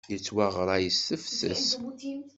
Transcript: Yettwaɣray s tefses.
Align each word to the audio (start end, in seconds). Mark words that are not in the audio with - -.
Yettwaɣray 0.11 0.85
s 0.97 0.99
tefses. 1.07 1.65